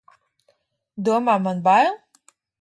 [1.09, 1.93] Domā, man bail!